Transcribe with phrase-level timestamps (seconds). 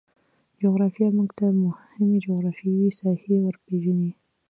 [0.61, 4.11] جغرافیه موږ ته مهمې جغرفیاوې ساحې روپیژني